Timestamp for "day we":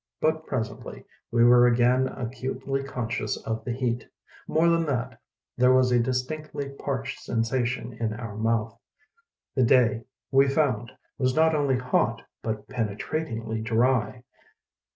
9.61-10.47